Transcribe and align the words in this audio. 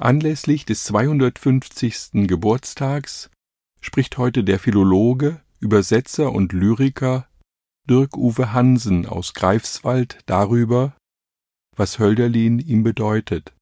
Anlässlich 0.00 0.64
des 0.64 0.84
250. 0.84 2.28
Geburtstags 2.28 3.30
spricht 3.80 4.16
heute 4.16 4.44
der 4.44 4.60
Philologe, 4.60 5.40
Übersetzer 5.58 6.30
und 6.30 6.52
Lyriker 6.52 7.26
Dirk 7.90 8.16
Uwe 8.16 8.52
Hansen 8.52 9.06
aus 9.06 9.34
Greifswald 9.34 10.18
darüber, 10.26 10.94
was 11.74 11.98
Hölderlin 11.98 12.60
ihm 12.60 12.84
bedeutet. 12.84 13.54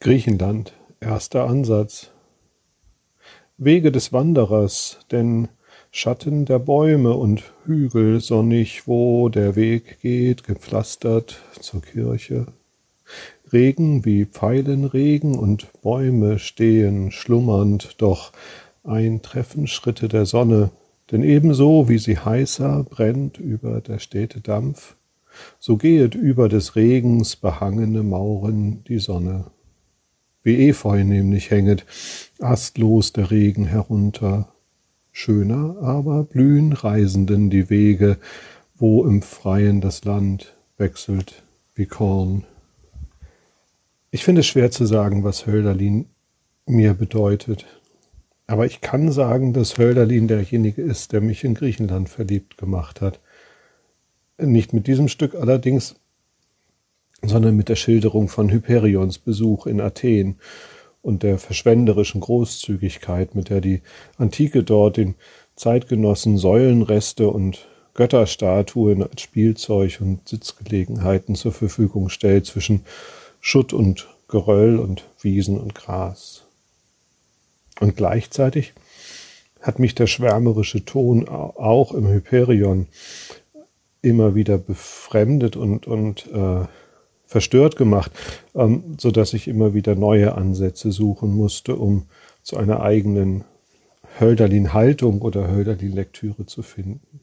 Griechenland, 0.00 0.72
erster 0.98 1.46
Ansatz. 1.46 2.10
Wege 3.58 3.92
des 3.92 4.12
Wanderers, 4.12 4.98
denn 5.12 5.48
Schatten 5.92 6.46
der 6.46 6.58
Bäume 6.58 7.14
und 7.14 7.52
Hügel 7.64 8.20
sonnig, 8.20 8.88
wo 8.88 9.28
der 9.28 9.54
Weg 9.54 10.00
geht, 10.00 10.42
gepflastert 10.42 11.40
zur 11.60 11.82
Kirche. 11.82 12.46
Regen 13.52 14.04
wie 14.04 14.24
Pfeilenregen 14.24 15.38
und 15.38 15.82
Bäume 15.82 16.38
stehen 16.38 17.10
schlummernd, 17.10 17.96
doch 17.98 18.32
ein 18.84 19.22
Treffen 19.22 19.66
Schritte 19.66 20.08
der 20.08 20.26
Sonne, 20.26 20.70
denn 21.10 21.22
ebenso 21.22 21.88
wie 21.88 21.98
sie 21.98 22.18
heißer 22.18 22.84
brennt 22.88 23.38
über 23.38 23.80
der 23.80 23.98
Städte 23.98 24.40
Dampf, 24.40 24.96
so 25.58 25.76
gehet 25.76 26.14
über 26.14 26.48
des 26.48 26.76
Regens 26.76 27.36
behangene 27.36 28.02
Mauren 28.02 28.84
die 28.84 28.98
Sonne. 28.98 29.46
Wie 30.42 30.68
Efeu 30.68 31.04
nämlich 31.04 31.50
hänget 31.50 31.84
astlos 32.40 33.12
der 33.12 33.30
Regen 33.30 33.66
herunter, 33.66 34.48
schöner 35.12 35.76
aber 35.80 36.24
blühen 36.24 36.72
Reisenden 36.72 37.50
die 37.50 37.70
Wege, 37.70 38.16
wo 38.76 39.04
im 39.04 39.22
Freien 39.22 39.80
das 39.80 40.04
Land 40.04 40.56
wechselt 40.78 41.42
wie 41.74 41.86
Korn. 41.86 42.44
Ich 44.14 44.24
finde 44.24 44.42
es 44.42 44.46
schwer 44.46 44.70
zu 44.70 44.84
sagen, 44.84 45.24
was 45.24 45.46
Hölderlin 45.46 46.04
mir 46.66 46.92
bedeutet. 46.92 47.64
Aber 48.46 48.66
ich 48.66 48.82
kann 48.82 49.10
sagen, 49.10 49.54
dass 49.54 49.78
Hölderlin 49.78 50.28
derjenige 50.28 50.82
ist, 50.82 51.12
der 51.12 51.22
mich 51.22 51.44
in 51.44 51.54
Griechenland 51.54 52.10
verliebt 52.10 52.58
gemacht 52.58 53.00
hat. 53.00 53.20
Nicht 54.36 54.74
mit 54.74 54.86
diesem 54.86 55.08
Stück 55.08 55.34
allerdings, 55.34 55.94
sondern 57.22 57.56
mit 57.56 57.70
der 57.70 57.76
Schilderung 57.76 58.28
von 58.28 58.50
Hyperions 58.50 59.18
Besuch 59.18 59.66
in 59.66 59.80
Athen 59.80 60.36
und 61.00 61.22
der 61.22 61.38
verschwenderischen 61.38 62.20
Großzügigkeit, 62.20 63.34
mit 63.34 63.48
der 63.48 63.62
die 63.62 63.80
Antike 64.18 64.62
dort 64.62 64.98
den 64.98 65.14
Zeitgenossen 65.56 66.36
Säulenreste 66.36 67.28
und 67.28 67.66
Götterstatuen 67.94 69.02
als 69.04 69.22
Spielzeug 69.22 70.00
und 70.02 70.28
Sitzgelegenheiten 70.28 71.34
zur 71.34 71.52
Verfügung 71.52 72.10
stellt 72.10 72.44
zwischen 72.44 72.82
Schutt 73.44 73.72
und 73.72 74.08
Geröll 74.28 74.78
und 74.78 75.04
Wiesen 75.20 75.60
und 75.60 75.74
Gras. 75.74 76.44
Und 77.80 77.96
gleichzeitig 77.96 78.72
hat 79.60 79.80
mich 79.80 79.96
der 79.96 80.06
schwärmerische 80.06 80.84
Ton 80.84 81.28
auch 81.28 81.92
im 81.92 82.06
Hyperion 82.08 82.86
immer 84.00 84.36
wieder 84.36 84.58
befremdet 84.58 85.56
und, 85.56 85.88
und 85.88 86.30
äh, 86.32 86.66
verstört 87.26 87.74
gemacht, 87.74 88.12
ähm, 88.54 88.96
so 88.98 89.10
dass 89.10 89.34
ich 89.34 89.48
immer 89.48 89.74
wieder 89.74 89.96
neue 89.96 90.36
Ansätze 90.36 90.92
suchen 90.92 91.34
musste, 91.34 91.74
um 91.74 92.06
zu 92.42 92.56
einer 92.56 92.80
eigenen 92.80 93.42
Hölderlin-Haltung 94.20 95.20
oder 95.20 95.48
Hölderlin-Lektüre 95.48 96.46
zu 96.46 96.62
finden. 96.62 97.20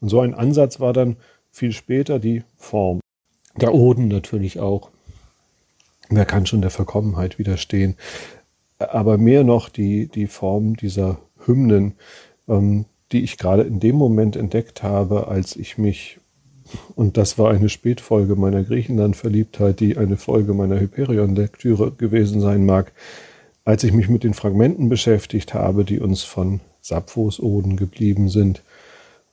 Und 0.00 0.10
so 0.10 0.20
ein 0.20 0.34
Ansatz 0.34 0.80
war 0.80 0.92
dann 0.92 1.16
viel 1.50 1.72
später 1.72 2.18
die 2.18 2.42
Form. 2.58 3.00
Der 3.56 3.72
Oden 3.72 4.08
natürlich 4.08 4.60
auch. 4.60 4.90
Wer 6.10 6.24
kann 6.24 6.46
schon 6.46 6.62
der 6.62 6.70
Verkommenheit 6.70 7.38
widerstehen? 7.38 7.96
Aber 8.78 9.18
mehr 9.18 9.44
noch 9.44 9.68
die, 9.68 10.08
die 10.08 10.26
Form 10.26 10.76
dieser 10.76 11.18
Hymnen, 11.46 11.94
ähm, 12.48 12.86
die 13.12 13.22
ich 13.22 13.38
gerade 13.38 13.62
in 13.62 13.80
dem 13.80 13.96
Moment 13.96 14.36
entdeckt 14.36 14.82
habe, 14.82 15.28
als 15.28 15.56
ich 15.56 15.78
mich, 15.78 16.18
und 16.94 17.16
das 17.16 17.38
war 17.38 17.50
eine 17.50 17.68
Spätfolge 17.68 18.36
meiner 18.36 18.64
Griechenland-Verliebtheit, 18.64 19.80
die 19.80 19.96
eine 19.96 20.16
Folge 20.16 20.54
meiner 20.54 20.80
Hyperion-Lektüre 20.80 21.92
gewesen 21.92 22.40
sein 22.40 22.66
mag, 22.66 22.92
als 23.64 23.84
ich 23.84 23.92
mich 23.92 24.08
mit 24.08 24.24
den 24.24 24.34
Fragmenten 24.34 24.88
beschäftigt 24.88 25.54
habe, 25.54 25.84
die 25.84 26.00
uns 26.00 26.22
von 26.22 26.60
Sapphos 26.80 27.40
Oden 27.40 27.76
geblieben 27.76 28.28
sind, 28.28 28.62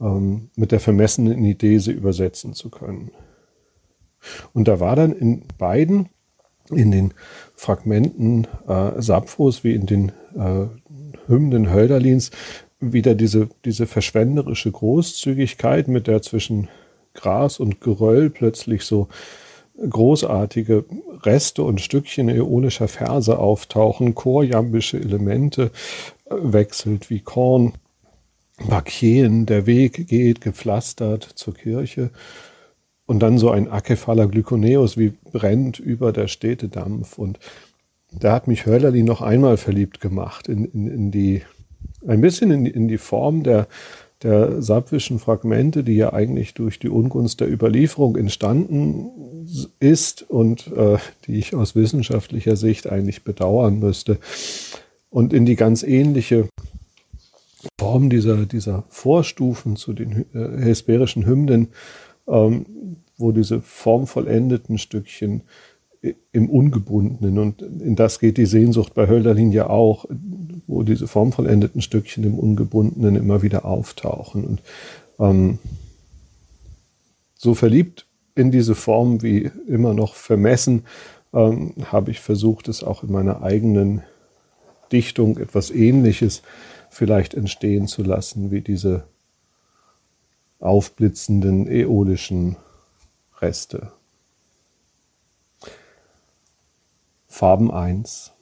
ähm, 0.00 0.50
mit 0.56 0.72
der 0.72 0.80
vermessenen 0.80 1.44
Idee, 1.44 1.78
sie 1.78 1.92
übersetzen 1.92 2.54
zu 2.54 2.70
können. 2.70 3.10
Und 4.52 4.66
da 4.66 4.80
war 4.80 4.96
dann 4.96 5.12
in 5.12 5.44
beiden 5.58 6.08
in 6.70 6.90
den 6.90 7.14
Fragmenten 7.54 8.46
äh, 8.68 9.00
Sapphos 9.00 9.64
wie 9.64 9.74
in 9.74 9.86
den 9.86 10.12
äh, 10.36 10.66
Hymnen 11.26 11.72
Hölderlins 11.72 12.30
wieder 12.80 13.14
diese, 13.14 13.48
diese 13.64 13.86
verschwenderische 13.86 14.70
Großzügigkeit, 14.70 15.88
mit 15.88 16.06
der 16.06 16.22
zwischen 16.22 16.68
Gras 17.14 17.58
und 17.58 17.80
Geröll 17.80 18.30
plötzlich 18.30 18.82
so 18.82 19.08
großartige 19.78 20.84
Reste 21.22 21.62
und 21.62 21.80
Stückchen 21.80 22.28
äonischer 22.28 22.88
Verse 22.88 23.38
auftauchen, 23.38 24.14
chorjambische 24.14 24.98
Elemente 24.98 25.70
äh, 26.26 26.34
wechselt 26.38 27.10
wie 27.10 27.20
Korn, 27.20 27.74
Bakien, 28.68 29.44
der 29.44 29.66
Weg 29.66 30.08
geht 30.08 30.40
gepflastert 30.40 31.22
zur 31.22 31.54
Kirche 31.54 32.10
und 33.06 33.20
dann 33.20 33.38
so 33.38 33.50
ein 33.50 33.70
Acephala 33.70 34.26
Glyconeus 34.26 34.96
wie 34.96 35.12
brennt 35.32 35.78
über 35.78 36.12
der 36.12 36.28
Städtedampf. 36.28 37.18
Und 37.18 37.38
da 38.12 38.32
hat 38.32 38.48
mich 38.48 38.66
Hörlerli 38.66 39.02
noch 39.02 39.22
einmal 39.22 39.56
verliebt 39.56 40.00
gemacht 40.00 40.48
in, 40.48 40.64
in, 40.66 40.86
in 40.88 41.10
die, 41.10 41.42
ein 42.06 42.20
bisschen 42.20 42.50
in, 42.50 42.66
in 42.66 42.88
die 42.88 42.98
Form 42.98 43.42
der, 43.42 43.68
der 44.22 44.60
sapfischen 44.60 45.18
Fragmente, 45.18 45.84
die 45.84 45.94
ja 45.94 46.12
eigentlich 46.12 46.54
durch 46.54 46.78
die 46.78 46.88
Ungunst 46.88 47.40
der 47.40 47.50
Überlieferung 47.50 48.16
entstanden 48.16 49.46
ist 49.78 50.22
und 50.28 50.72
äh, 50.72 50.98
die 51.26 51.38
ich 51.38 51.54
aus 51.54 51.76
wissenschaftlicher 51.76 52.56
Sicht 52.56 52.88
eigentlich 52.88 53.22
bedauern 53.22 53.78
müsste. 53.78 54.18
Und 55.10 55.32
in 55.32 55.46
die 55.46 55.56
ganz 55.56 55.82
ähnliche 55.82 56.48
Form 57.78 58.10
dieser, 58.10 58.46
dieser 58.46 58.84
Vorstufen 58.88 59.76
zu 59.76 59.92
den 59.92 60.26
äh, 60.34 60.62
hesperischen 60.62 61.26
Hymnen 61.26 61.68
ähm, 62.26 62.66
wo 63.18 63.32
diese 63.32 63.60
formvollendeten 63.60 64.78
Stückchen 64.78 65.42
im 66.32 66.50
Ungebundenen, 66.50 67.38
und 67.38 67.62
in 67.62 67.96
das 67.96 68.20
geht 68.20 68.36
die 68.36 68.46
Sehnsucht 68.46 68.94
bei 68.94 69.08
Hölderlin 69.08 69.52
ja 69.52 69.68
auch, 69.68 70.04
wo 70.66 70.82
diese 70.82 71.08
formvollendeten 71.08 71.82
Stückchen 71.82 72.24
im 72.24 72.38
Ungebundenen 72.38 73.16
immer 73.16 73.42
wieder 73.42 73.64
auftauchen. 73.64 74.44
Und 74.44 74.62
ähm, 75.18 75.58
so 77.34 77.54
verliebt 77.54 78.06
in 78.34 78.50
diese 78.50 78.74
Form 78.74 79.22
wie 79.22 79.50
immer 79.66 79.94
noch 79.94 80.14
vermessen, 80.14 80.84
ähm, 81.32 81.72
habe 81.90 82.10
ich 82.10 82.20
versucht, 82.20 82.68
es 82.68 82.84
auch 82.84 83.02
in 83.02 83.12
meiner 83.12 83.42
eigenen 83.42 84.02
Dichtung 84.92 85.38
etwas 85.38 85.70
Ähnliches 85.70 86.42
vielleicht 86.90 87.34
entstehen 87.34 87.88
zu 87.88 88.02
lassen, 88.02 88.50
wie 88.50 88.60
diese 88.60 89.04
aufblitzenden 90.60 91.66
äolischen 91.68 92.56
Reste. 93.40 93.92
Farben 97.28 97.70
1. 97.70 98.32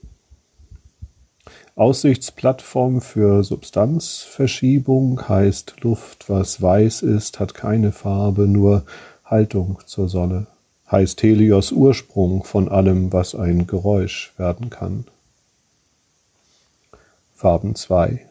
Aussichtsplattform 1.74 3.00
für 3.00 3.42
Substanzverschiebung 3.42 5.28
heißt 5.28 5.80
Luft, 5.80 6.30
was 6.30 6.62
weiß 6.62 7.02
ist, 7.02 7.40
hat 7.40 7.54
keine 7.54 7.90
Farbe, 7.90 8.46
nur 8.46 8.84
Haltung 9.24 9.80
zur 9.84 10.08
Sonne. 10.08 10.46
Heißt 10.88 11.20
Helios 11.24 11.72
Ursprung 11.72 12.44
von 12.44 12.68
allem, 12.68 13.12
was 13.12 13.34
ein 13.34 13.66
Geräusch 13.66 14.32
werden 14.36 14.70
kann. 14.70 15.06
Farben 17.34 17.74
2. 17.74 18.24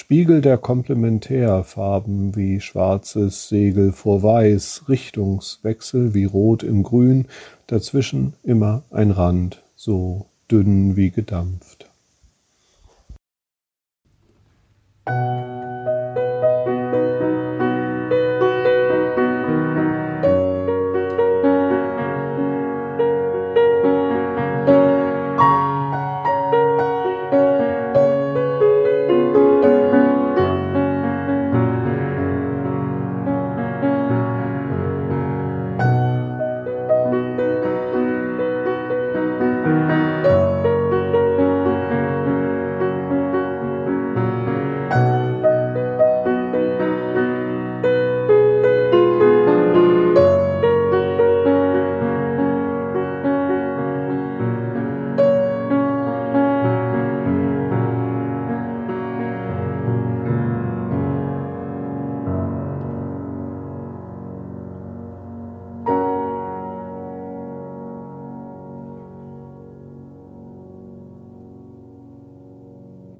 Spiegel 0.00 0.42
der 0.42 0.58
Komplementärfarben 0.58 2.36
wie 2.36 2.60
schwarzes 2.60 3.48
Segel 3.48 3.90
vor 3.90 4.22
weiß, 4.22 4.84
Richtungswechsel 4.88 6.14
wie 6.14 6.24
rot 6.24 6.62
in 6.62 6.84
grün, 6.84 7.26
dazwischen 7.66 8.34
immer 8.44 8.84
ein 8.92 9.10
Rand, 9.10 9.60
so 9.74 10.26
dünn 10.48 10.94
wie 10.94 11.10
gedampft. 11.10 11.90